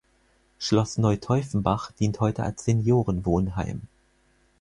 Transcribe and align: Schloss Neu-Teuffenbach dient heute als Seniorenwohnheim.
Schloss 0.57 0.97
Neu-Teuffenbach 0.97 1.91
dient 1.91 2.19
heute 2.19 2.41
als 2.41 2.65
Seniorenwohnheim. 2.65 3.83